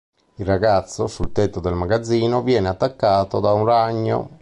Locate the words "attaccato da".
2.69-3.53